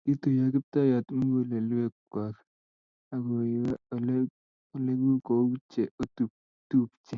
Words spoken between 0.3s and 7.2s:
kiptayat mugulelwek kwok akuyeak oleku kou che otupche